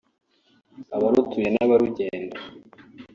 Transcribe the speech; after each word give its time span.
abarutuye 0.95 1.47
n’abarugenda 1.55 2.37